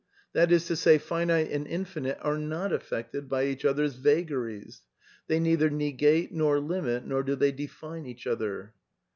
That 0.33 0.51
is 0.51 0.65
to 0.65 0.75
say, 0.75 0.97
finite 0.97 1.51
and 1.51 1.67
infinite 1.67 2.17
are 2.23 2.39
not 2.39 2.73
affected 2.73 3.29
by 3.29 3.45
each 3.45 3.63
other's 3.63 3.93
vagaries. 3.93 4.81
They 5.27 5.39
neither 5.39 5.69
negate 5.69 6.31
nor 6.31 6.59
limit 6.59 7.05
nor 7.05 7.21
do 7.21 7.35
they 7.35 7.51
define 7.51 8.07
each 8.07 8.25
other. 8.25 8.73